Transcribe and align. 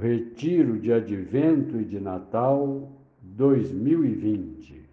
Retiro 0.00 0.78
de 0.78 0.92
Advento 0.92 1.80
e 1.80 1.84
de 1.84 1.98
Natal 1.98 2.88
2020. 3.20 4.86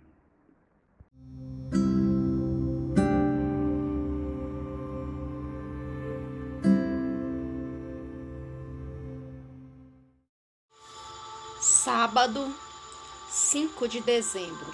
Sábado, 11.62 12.52
5 13.30 13.88
de 13.88 14.02
dezembro, 14.02 14.74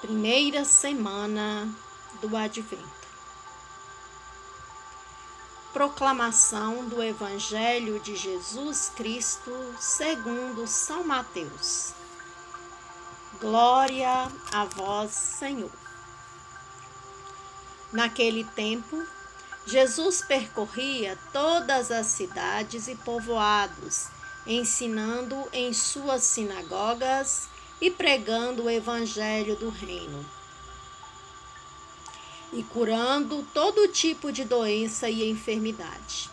primeira 0.00 0.64
semana 0.64 1.68
do 2.22 2.34
Advento. 2.34 3.01
Proclamação 5.72 6.84
do 6.84 7.02
Evangelho 7.02 7.98
de 8.00 8.14
Jesus 8.14 8.92
Cristo 8.94 9.50
segundo 9.80 10.66
São 10.66 11.02
Mateus. 11.02 11.94
Glória 13.40 14.30
a 14.52 14.64
vós, 14.66 15.12
Senhor. 15.12 15.72
Naquele 17.90 18.44
tempo, 18.44 19.02
Jesus 19.64 20.20
percorria 20.20 21.18
todas 21.32 21.90
as 21.90 22.06
cidades 22.08 22.86
e 22.86 22.94
povoados, 22.94 24.08
ensinando 24.46 25.48
em 25.54 25.72
suas 25.72 26.22
sinagogas 26.22 27.48
e 27.80 27.90
pregando 27.90 28.64
o 28.64 28.70
Evangelho 28.70 29.56
do 29.56 29.70
Reino 29.70 30.41
e 32.52 32.62
curando 32.62 33.42
todo 33.54 33.88
tipo 33.88 34.30
de 34.30 34.44
doença 34.44 35.08
e 35.08 35.28
enfermidade. 35.28 36.30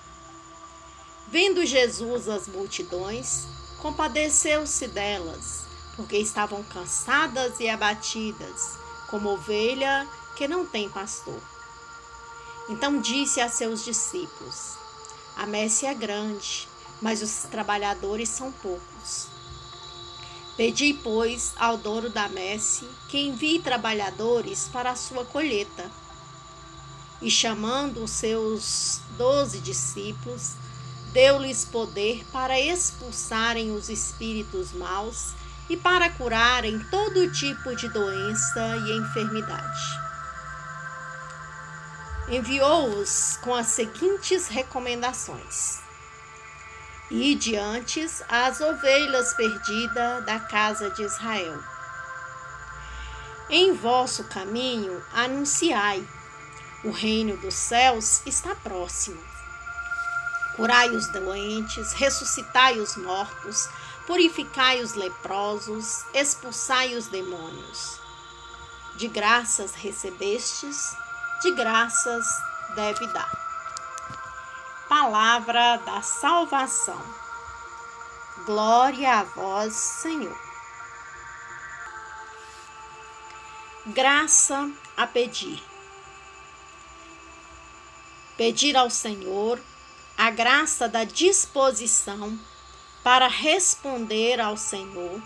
Vendo 1.27 1.65
Jesus 1.65 2.27
as 2.27 2.47
multidões, 2.47 3.45
compadeceu-se 3.81 4.87
delas, 4.87 5.63
porque 5.95 6.17
estavam 6.17 6.61
cansadas 6.63 7.59
e 7.59 7.69
abatidas, 7.69 8.77
como 9.09 9.29
ovelha 9.29 10.07
que 10.35 10.47
não 10.47 10.65
tem 10.65 10.89
pastor. 10.89 11.39
Então 12.67 12.99
disse 12.99 13.39
a 13.39 13.47
seus 13.47 13.83
discípulos: 13.85 14.73
A 15.37 15.45
messe 15.45 15.85
é 15.85 15.93
grande, 15.93 16.67
mas 17.01 17.21
os 17.21 17.43
trabalhadores 17.43 18.29
são 18.29 18.51
poucos. 18.51 19.27
Pedi, 20.57 20.93
pois, 21.01 21.53
ao 21.57 21.77
dono 21.77 22.09
da 22.09 22.27
messe 22.27 22.85
que 23.07 23.17
envie 23.17 23.59
trabalhadores 23.59 24.67
para 24.67 24.91
a 24.91 24.95
sua 24.95 25.23
colheita 25.23 25.89
e 27.21 27.29
chamando 27.29 28.03
os 28.03 28.11
seus 28.11 29.01
doze 29.17 29.59
discípulos, 29.59 30.53
deu-lhes 31.11 31.65
poder 31.65 32.25
para 32.31 32.59
expulsarem 32.59 33.71
os 33.71 33.89
espíritos 33.89 34.71
maus 34.71 35.33
e 35.69 35.75
para 35.75 36.09
curarem 36.09 36.79
todo 36.89 37.31
tipo 37.31 37.75
de 37.75 37.89
doença 37.89 38.77
e 38.77 38.97
enfermidade. 38.97 40.09
Enviou-os 42.29 43.37
com 43.41 43.53
as 43.53 43.67
seguintes 43.67 44.47
recomendações: 44.47 45.79
E 47.09 47.35
diante 47.35 48.05
as 48.27 48.61
ovelhas 48.61 49.33
perdidas 49.33 50.25
da 50.25 50.39
casa 50.39 50.89
de 50.91 51.03
Israel. 51.03 51.59
Em 53.49 53.73
vosso 53.73 54.25
caminho 54.25 55.03
anunciai 55.11 56.07
o 56.83 56.91
reino 56.91 57.35
dos 57.37 57.53
céus 57.53 58.21
está 58.25 58.55
próximo. 58.55 59.21
Curai 60.55 60.89
os 60.89 61.07
doentes, 61.09 61.93
ressuscitai 61.93 62.79
os 62.79 62.95
mortos, 62.95 63.69
purificai 64.05 64.81
os 64.81 64.93
leprosos, 64.93 66.05
expulsai 66.13 66.95
os 66.95 67.07
demônios. 67.07 67.99
De 68.95 69.07
graças 69.07 69.73
recebestes, 69.73 70.95
de 71.41 71.51
graças 71.51 72.25
deve 72.75 73.07
dar. 73.07 73.29
Palavra 74.87 75.77
da 75.77 76.01
salvação. 76.01 77.01
Glória 78.45 79.19
a 79.19 79.23
vós, 79.23 79.73
Senhor. 79.73 80.37
Graça 83.85 84.69
a 84.97 85.07
pedir 85.07 85.68
pedir 88.39 88.77
ao 88.77 88.89
Senhor 88.89 89.59
a 90.17 90.31
graça 90.31 90.87
da 90.87 91.03
disposição 91.03 92.39
para 93.03 93.27
responder 93.27 94.39
ao 94.39 94.55
Senhor, 94.55 95.21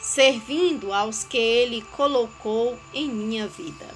servindo 0.00 0.92
aos 0.92 1.22
que 1.22 1.38
Ele 1.38 1.82
colocou 1.92 2.76
em 2.92 3.08
minha 3.08 3.46
vida. 3.46 3.86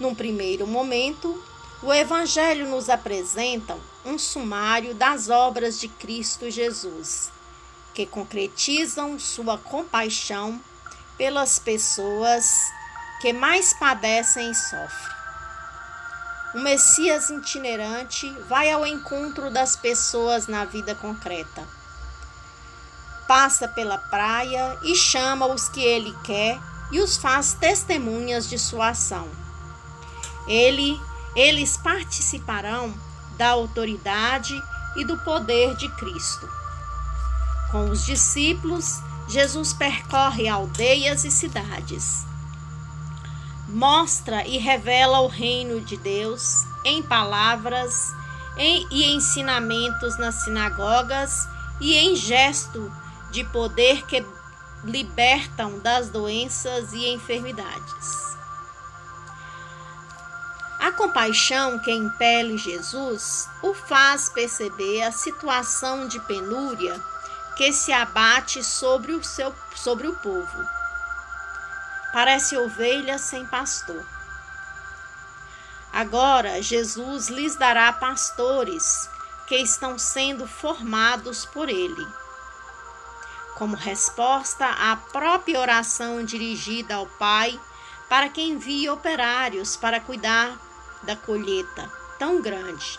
Num 0.00 0.12
primeiro 0.12 0.66
momento, 0.66 1.40
o 1.80 1.94
Evangelho 1.94 2.68
nos 2.68 2.88
apresenta 2.88 3.78
um 4.04 4.18
sumário 4.18 4.92
das 4.92 5.28
obras 5.30 5.78
de 5.78 5.86
Cristo 5.86 6.50
Jesus, 6.50 7.30
que 7.94 8.04
concretizam 8.04 9.20
sua 9.20 9.56
compaixão 9.56 10.60
pelas 11.20 11.58
pessoas 11.58 12.72
que 13.20 13.30
mais 13.30 13.74
padecem 13.74 14.52
e 14.52 14.54
sofrem. 14.54 15.16
O 16.54 16.60
Messias 16.60 17.28
itinerante 17.28 18.34
vai 18.48 18.70
ao 18.70 18.86
encontro 18.86 19.50
das 19.50 19.76
pessoas 19.76 20.46
na 20.46 20.64
vida 20.64 20.94
concreta. 20.94 21.62
Passa 23.28 23.68
pela 23.68 23.98
praia 23.98 24.78
e 24.82 24.96
chama 24.96 25.44
os 25.44 25.68
que 25.68 25.82
ele 25.82 26.16
quer 26.24 26.58
e 26.90 26.98
os 27.00 27.18
faz 27.18 27.52
testemunhas 27.52 28.48
de 28.48 28.58
sua 28.58 28.88
ação. 28.88 29.28
Ele, 30.48 30.98
eles 31.36 31.76
participarão 31.76 32.94
da 33.36 33.50
autoridade 33.50 34.58
e 34.96 35.04
do 35.04 35.18
poder 35.18 35.76
de 35.76 35.86
Cristo. 35.96 36.48
Com 37.70 37.90
os 37.90 38.06
discípulos, 38.06 39.02
Jesus 39.30 39.72
percorre 39.72 40.48
aldeias 40.48 41.24
e 41.24 41.30
cidades. 41.30 42.26
Mostra 43.68 44.44
e 44.44 44.58
revela 44.58 45.20
o 45.20 45.28
reino 45.28 45.80
de 45.80 45.96
Deus 45.96 46.64
em 46.84 47.00
palavras 47.00 48.12
em, 48.56 48.88
e 48.90 49.04
ensinamentos 49.14 50.18
nas 50.18 50.42
sinagogas 50.42 51.48
e 51.80 51.96
em 51.96 52.16
gesto 52.16 52.92
de 53.30 53.44
poder 53.44 54.04
que 54.06 54.26
libertam 54.82 55.78
das 55.78 56.08
doenças 56.08 56.92
e 56.92 57.06
enfermidades. 57.06 58.36
A 60.80 60.90
compaixão 60.90 61.78
que 61.78 61.92
impele 61.92 62.58
Jesus 62.58 63.48
o 63.62 63.74
faz 63.74 64.28
perceber 64.28 65.02
a 65.02 65.12
situação 65.12 66.08
de 66.08 66.18
penúria 66.20 67.00
que 67.56 67.72
se 67.72 67.92
abate 67.92 68.62
sobre 68.64 69.12
o, 69.12 69.22
seu, 69.22 69.54
sobre 69.74 70.06
o 70.06 70.16
povo. 70.16 70.66
Parece 72.12 72.56
ovelha 72.56 73.18
sem 73.18 73.46
pastor. 73.46 74.04
Agora 75.92 76.62
Jesus 76.62 77.28
lhes 77.28 77.56
dará 77.56 77.92
pastores 77.92 79.08
que 79.46 79.56
estão 79.56 79.98
sendo 79.98 80.46
formados 80.46 81.44
por 81.44 81.68
ele. 81.68 82.06
Como 83.56 83.76
resposta 83.76 84.66
à 84.66 84.96
própria 84.96 85.58
oração 85.60 86.24
dirigida 86.24 86.94
ao 86.94 87.06
Pai, 87.06 87.60
para 88.08 88.28
que 88.28 88.40
envie 88.40 88.88
operários 88.88 89.76
para 89.76 90.00
cuidar 90.00 90.56
da 91.02 91.16
colheita 91.16 91.90
tão 92.18 92.40
grande. 92.40 92.98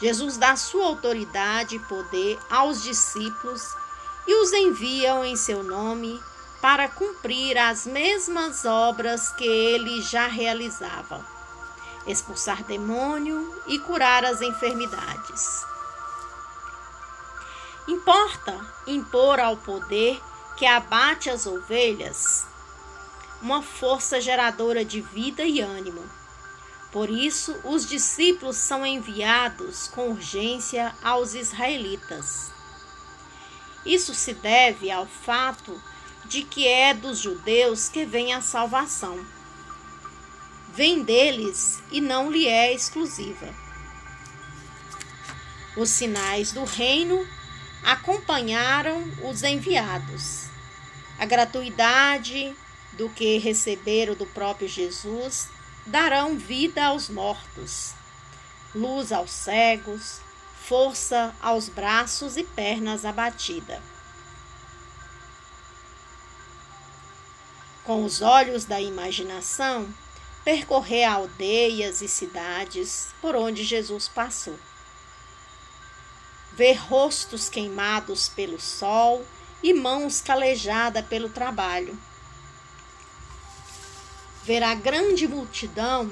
Jesus 0.00 0.36
dá 0.36 0.54
sua 0.54 0.86
autoridade 0.86 1.76
e 1.76 1.80
poder 1.80 2.38
aos 2.48 2.82
discípulos 2.82 3.74
e 4.26 4.34
os 4.34 4.52
enviam 4.52 5.24
em 5.24 5.34
seu 5.34 5.62
nome 5.62 6.22
para 6.60 6.88
cumprir 6.88 7.58
as 7.58 7.86
mesmas 7.86 8.64
obras 8.64 9.30
que 9.32 9.44
ele 9.44 10.00
já 10.02 10.26
realizava: 10.26 11.24
expulsar 12.06 12.62
demônio 12.62 13.60
e 13.66 13.78
curar 13.80 14.24
as 14.24 14.40
enfermidades. 14.40 15.64
Importa 17.88 18.54
impor 18.86 19.40
ao 19.40 19.56
poder 19.56 20.20
que 20.56 20.66
abate 20.66 21.30
as 21.30 21.46
ovelhas? 21.46 22.46
Uma 23.40 23.62
força 23.62 24.20
geradora 24.20 24.84
de 24.84 25.00
vida 25.00 25.42
e 25.44 25.60
ânimo 25.60 26.04
por 26.90 27.10
isso, 27.10 27.54
os 27.64 27.86
discípulos 27.86 28.56
são 28.56 28.84
enviados 28.84 29.88
com 29.88 30.10
urgência 30.10 30.94
aos 31.02 31.34
israelitas. 31.34 32.50
Isso 33.84 34.14
se 34.14 34.32
deve 34.32 34.90
ao 34.90 35.06
fato 35.06 35.80
de 36.24 36.42
que 36.42 36.66
é 36.66 36.94
dos 36.94 37.18
judeus 37.18 37.88
que 37.88 38.04
vem 38.04 38.32
a 38.32 38.40
salvação. 38.40 39.18
vem 40.72 41.02
deles 41.02 41.82
e 41.90 42.00
não 42.00 42.30
lhe 42.30 42.46
é 42.46 42.72
exclusiva. 42.72 43.52
Os 45.76 45.90
sinais 45.90 46.52
do 46.52 46.62
reino 46.62 47.26
acompanharam 47.82 49.02
os 49.28 49.42
enviados. 49.42 50.46
A 51.18 51.26
gratuidade 51.26 52.54
do 52.92 53.08
que 53.08 53.38
receberam 53.38 54.14
do 54.14 54.26
próprio 54.26 54.68
Jesus 54.68 55.48
darão 55.88 56.36
vida 56.36 56.84
aos 56.84 57.08
mortos, 57.08 57.94
luz 58.74 59.10
aos 59.10 59.30
cegos, 59.30 60.20
força 60.66 61.34
aos 61.40 61.70
braços 61.70 62.36
e 62.36 62.44
pernas 62.44 63.06
abatida. 63.06 63.82
Com 67.84 68.04
os 68.04 68.20
olhos 68.20 68.66
da 68.66 68.78
imaginação, 68.78 69.88
percorrer 70.44 71.04
aldeias 71.04 72.02
e 72.02 72.08
cidades 72.08 73.08
por 73.22 73.34
onde 73.34 73.64
Jesus 73.64 74.08
passou. 74.08 74.58
Ver 76.52 76.74
rostos 76.74 77.48
queimados 77.48 78.28
pelo 78.28 78.60
sol 78.60 79.24
e 79.62 79.72
mãos 79.72 80.20
calejadas 80.20 81.06
pelo 81.06 81.30
trabalho. 81.30 81.98
Ver 84.48 84.62
a 84.62 84.74
grande 84.74 85.28
multidão 85.28 86.10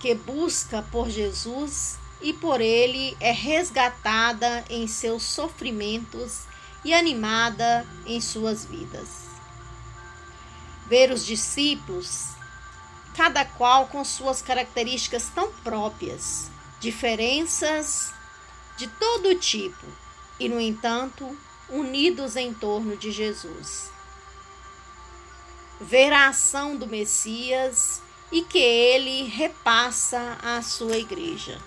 que 0.00 0.12
busca 0.12 0.82
por 0.90 1.08
Jesus 1.08 1.96
e 2.20 2.32
por 2.32 2.60
ele 2.60 3.16
é 3.20 3.30
resgatada 3.30 4.64
em 4.68 4.88
seus 4.88 5.22
sofrimentos 5.22 6.46
e 6.84 6.92
animada 6.92 7.86
em 8.04 8.20
suas 8.20 8.64
vidas. 8.64 9.08
Ver 10.88 11.12
os 11.12 11.24
discípulos 11.24 12.30
cada 13.14 13.44
qual 13.44 13.86
com 13.86 14.04
suas 14.04 14.42
características 14.42 15.30
tão 15.32 15.52
próprias, 15.62 16.50
diferenças 16.80 18.12
de 18.76 18.88
todo 18.88 19.38
tipo, 19.38 19.86
e, 20.40 20.48
no 20.48 20.58
entanto, 20.58 21.38
unidos 21.68 22.34
em 22.34 22.52
torno 22.52 22.96
de 22.96 23.12
Jesus. 23.12 23.99
Ver 25.80 26.12
a 26.12 26.28
ação 26.28 26.76
do 26.76 26.86
Messias 26.86 28.02
e 28.30 28.42
que 28.42 28.58
ele 28.58 29.24
repassa 29.24 30.38
à 30.42 30.60
sua 30.62 30.96
igreja. 30.96 31.58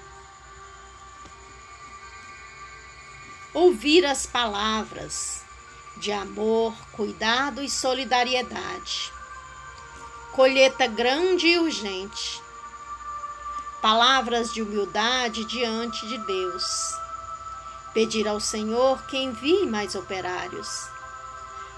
Ouvir 3.53 4.05
as 4.05 4.25
palavras 4.25 5.41
de 5.97 6.11
amor, 6.11 6.73
cuidado 6.91 7.61
e 7.61 7.69
solidariedade 7.69 9.11
colheita 10.33 10.87
grande 10.87 11.47
e 11.47 11.59
urgente. 11.59 12.41
Palavras 13.81 14.51
de 14.51 14.63
humildade 14.63 15.45
diante 15.45 16.07
de 16.07 16.17
Deus. 16.17 16.95
Pedir 17.93 18.27
ao 18.27 18.39
Senhor 18.39 19.03
que 19.05 19.15
envie 19.15 19.67
mais 19.67 19.93
operários. 19.93 20.87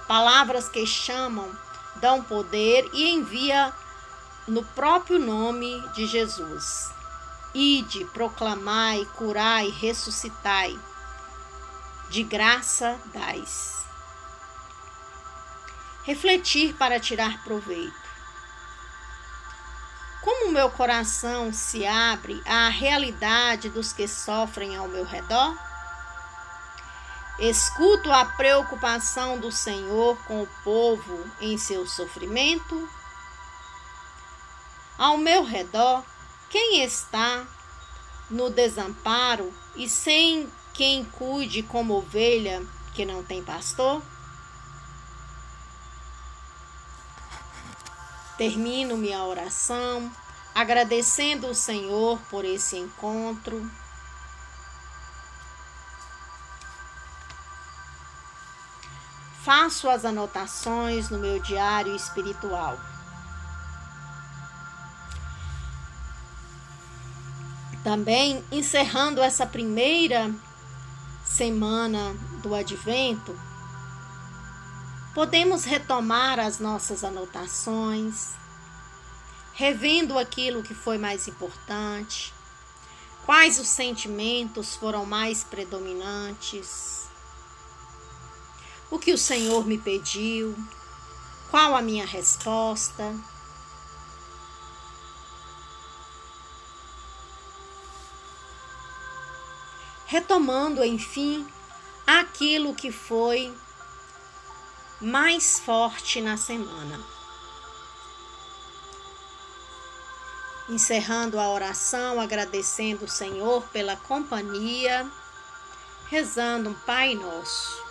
Palavras 0.07 0.69
que 0.69 0.85
chamam, 0.87 1.51
dão 1.97 2.21
poder 2.23 2.89
e 2.93 3.11
envia 3.11 3.73
no 4.47 4.63
próprio 4.63 5.19
nome 5.19 5.81
de 5.93 6.05
Jesus. 6.05 6.91
Ide, 7.53 8.05
proclamai, 8.05 9.05
curai, 9.15 9.69
ressuscitai. 9.69 10.77
De 12.09 12.23
graça 12.23 12.99
dais. 13.13 13.85
Refletir 16.03 16.75
para 16.75 16.99
tirar 16.99 17.43
proveito 17.43 18.05
como 20.25 20.51
meu 20.51 20.71
coração 20.71 21.53
se 21.53 21.85
abre 21.85 22.41
à 22.47 22.67
realidade 22.67 23.69
dos 23.69 23.93
que 23.93 24.07
sofrem 24.07 24.75
ao 24.75 24.87
meu 24.87 25.05
redor? 25.05 25.55
Escuto 27.37 28.11
a 28.11 28.23
preocupação 28.23 29.37
do 29.37 29.51
Senhor 29.51 30.17
com 30.25 30.43
o 30.43 30.47
povo 30.63 31.29
em 31.41 31.57
seu 31.57 31.85
sofrimento? 31.85 32.89
Ao 34.97 35.17
meu 35.17 35.43
redor, 35.43 36.03
quem 36.49 36.81
está 36.81 37.45
no 38.29 38.49
desamparo 38.49 39.53
e 39.75 39.89
sem 39.89 40.49
quem 40.73 41.03
cuide 41.03 41.61
como 41.61 41.95
ovelha 41.95 42.65
que 42.93 43.05
não 43.05 43.21
tem 43.21 43.43
pastor? 43.43 44.01
Termino 48.37 48.95
minha 48.95 49.23
oração 49.23 50.09
agradecendo 50.53 51.47
o 51.47 51.55
Senhor 51.55 52.17
por 52.29 52.45
esse 52.45 52.77
encontro. 52.77 53.69
Faço 59.45 59.87
as 59.87 60.03
anotações 60.03 61.11
no 61.11 61.19
meu 61.19 61.39
diário 61.39 61.95
espiritual. 61.95 62.79
Também 67.83 68.43
encerrando 68.51 69.21
essa 69.21 69.45
primeira 69.45 70.33
semana 71.23 72.15
do 72.41 72.55
advento, 72.55 73.39
podemos 75.13 75.63
retomar 75.63 76.39
as 76.39 76.57
nossas 76.57 77.03
anotações, 77.03 78.31
revendo 79.53 80.17
aquilo 80.17 80.63
que 80.63 80.73
foi 80.73 80.97
mais 80.97 81.27
importante, 81.27 82.33
quais 83.27 83.59
os 83.59 83.67
sentimentos 83.67 84.75
foram 84.75 85.05
mais 85.05 85.43
predominantes, 85.43 87.04
o 88.89 88.99
que 88.99 89.13
o 89.13 89.17
Senhor 89.17 89.65
me 89.65 89.77
pediu, 89.77 90.55
qual 91.49 91.75
a 91.75 91.81
minha 91.81 92.05
resposta. 92.05 93.15
Retomando, 100.05 100.83
enfim, 100.83 101.47
aquilo 102.05 102.75
que 102.75 102.91
foi 102.91 103.53
mais 105.01 105.59
forte 105.59 106.21
na 106.21 106.37
semana. 106.37 106.99
Encerrando 110.69 111.39
a 111.39 111.49
oração, 111.49 112.19
agradecendo 112.19 113.05
o 113.05 113.09
Senhor 113.09 113.63
pela 113.69 113.95
companhia, 113.95 115.09
rezando 116.09 116.69
um 116.69 116.73
Pai 116.73 117.13
Nosso. 117.13 117.84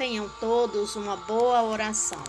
Tenham 0.00 0.30
todos 0.40 0.96
uma 0.96 1.14
boa 1.14 1.62
oração. 1.62 2.24